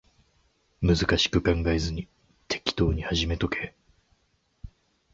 [0.81, 2.07] 難しく考えずに
[2.47, 3.75] 適当に始めとけ